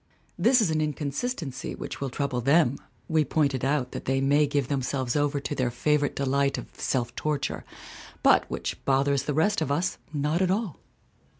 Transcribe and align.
This 0.35 0.61
is 0.61 0.71
an 0.71 0.81
inconsistency 0.81 1.75
which 1.75 2.01
will 2.01 2.09
trouble 2.09 2.41
them 2.41 2.79
(we 3.07 3.23
point 3.23 3.53
it 3.53 3.63
out 3.63 3.91
that 3.91 4.05
they 4.05 4.19
may 4.19 4.47
give 4.47 4.67
themselves 4.67 5.15
over 5.15 5.39
to 5.39 5.53
their 5.53 5.69
favorite 5.69 6.15
delight 6.15 6.57
of 6.57 6.65
self 6.73 7.15
torture) 7.15 7.63
but 8.23 8.49
which 8.49 8.83
bothers 8.83 9.21
the 9.25 9.35
rest 9.35 9.61
of 9.61 9.71
us 9.71 9.99
not 10.11 10.41
at 10.41 10.49
all. 10.49 10.79